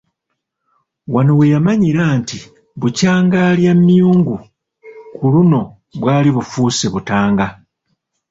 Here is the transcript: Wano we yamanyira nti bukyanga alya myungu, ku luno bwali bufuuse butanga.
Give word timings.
Wano 1.13 1.31
we 1.39 1.45
yamanyira 1.53 2.03
nti 2.19 2.39
bukyanga 2.79 3.37
alya 3.49 3.73
myungu, 3.85 4.35
ku 5.15 5.23
luno 5.33 5.59
bwali 5.99 6.29
bufuuse 6.35 6.85
butanga. 6.93 7.47